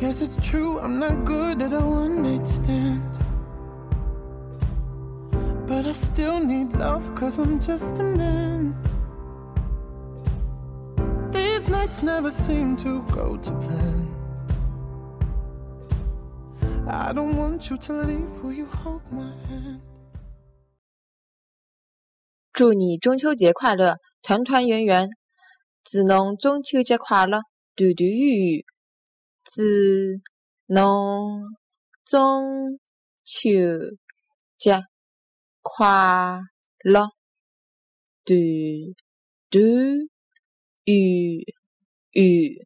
[0.00, 0.06] 祝
[22.74, 25.08] 你中秋节快乐，团团圆圆！
[25.84, 27.92] 祝侬中秋节快乐，团团圆
[28.56, 28.60] 圆！
[29.52, 29.64] 祝
[30.66, 31.42] 侬
[32.04, 32.78] 中
[33.24, 33.48] 秋
[34.56, 34.80] 节
[35.60, 36.38] 快
[36.84, 37.08] 乐！
[38.24, 38.32] 嘟
[39.50, 39.58] 嘟
[40.86, 41.44] 吁
[42.12, 42.64] 吁。